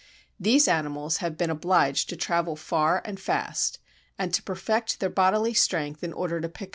These 0.39 0.67
animals 0.67 1.17
have 1.17 1.37
been 1.37 1.51
obliged 1.51 2.09
to 2.09 2.15
travel 2.15 2.55
far 2.55 3.03
and 3.05 3.19
fast, 3.19 3.77
and 4.17 4.33
to 4.33 4.41
perfect 4.41 4.99
their 4.99 5.11
bodily 5.11 5.53
strength 5.53 6.03
in 6.03 6.11
order 6.11 6.41
to 6.41 6.49
pick 6.49 6.59
up 6.59 6.59
a 6.59 6.61
living. 6.61 6.69